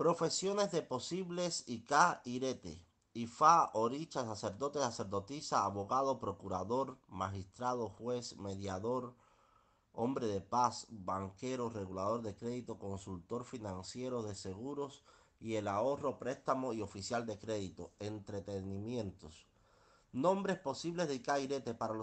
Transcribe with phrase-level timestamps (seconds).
[0.00, 2.82] Profesiones de posibles Ika Irete.
[3.12, 9.14] Ifa, oricha, sacerdote, sacerdotisa, abogado, procurador, magistrado, juez, mediador,
[9.92, 15.04] hombre de paz, banquero, regulador de crédito, consultor financiero de seguros
[15.38, 19.48] y el ahorro, préstamo y oficial de crédito, entretenimientos.
[20.12, 21.36] Nombres posibles de Ika
[21.76, 21.98] para los